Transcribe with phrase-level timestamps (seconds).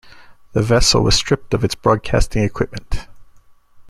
[0.53, 3.05] The vessel was stripped of its broadcasting equipment.